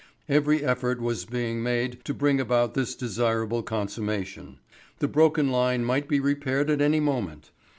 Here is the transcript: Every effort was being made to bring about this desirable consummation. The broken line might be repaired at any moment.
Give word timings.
Every 0.27 0.63
effort 0.63 0.99
was 0.99 1.25
being 1.25 1.61
made 1.61 2.03
to 2.05 2.13
bring 2.15 2.41
about 2.41 2.73
this 2.73 2.95
desirable 2.95 3.61
consummation. 3.61 4.57
The 4.97 5.07
broken 5.07 5.51
line 5.51 5.85
might 5.85 6.07
be 6.07 6.19
repaired 6.19 6.71
at 6.71 6.81
any 6.81 6.99
moment. 6.99 7.51